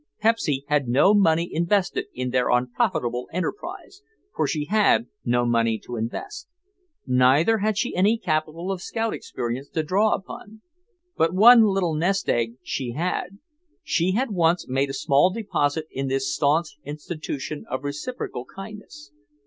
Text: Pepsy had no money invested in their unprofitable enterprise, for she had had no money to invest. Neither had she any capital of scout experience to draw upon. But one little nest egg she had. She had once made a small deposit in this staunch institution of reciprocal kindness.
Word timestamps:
Pepsy 0.19 0.65
had 0.67 0.87
no 0.87 1.13
money 1.13 1.47
invested 1.53 2.07
in 2.15 2.31
their 2.31 2.49
unprofitable 2.49 3.27
enterprise, 3.31 4.01
for 4.35 4.47
she 4.47 4.65
had 4.65 4.81
had 5.01 5.07
no 5.23 5.45
money 5.45 5.77
to 5.77 5.95
invest. 5.95 6.47
Neither 7.05 7.59
had 7.59 7.77
she 7.77 7.95
any 7.95 8.17
capital 8.17 8.71
of 8.71 8.81
scout 8.81 9.13
experience 9.13 9.69
to 9.69 9.83
draw 9.83 10.15
upon. 10.15 10.61
But 11.17 11.35
one 11.35 11.65
little 11.65 11.93
nest 11.93 12.27
egg 12.29 12.55
she 12.63 12.93
had. 12.93 13.37
She 13.83 14.13
had 14.13 14.31
once 14.31 14.67
made 14.67 14.89
a 14.89 14.93
small 14.93 15.31
deposit 15.31 15.85
in 15.91 16.07
this 16.07 16.33
staunch 16.33 16.79
institution 16.83 17.65
of 17.69 17.83
reciprocal 17.83 18.45
kindness. 18.45 19.11